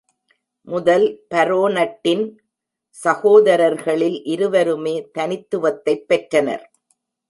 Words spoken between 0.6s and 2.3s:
முதல் பரோனட்டின்